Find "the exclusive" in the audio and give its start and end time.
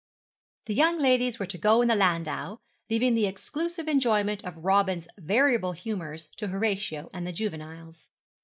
3.13-3.87